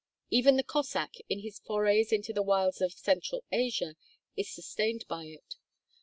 [0.31, 3.93] Even the Cossack, in his forays into the wilds of central Asia,
[4.35, 5.57] is sustained by it.